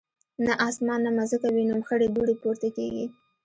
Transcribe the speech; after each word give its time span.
نه 0.45 0.53
اسمان 0.67 0.99
نه 1.05 1.11
مځکه 1.17 1.47
وینم 1.51 1.81
خړي 1.87 2.07
دوړي 2.13 2.35
پورته 2.41 2.67
کیږي 2.77 3.05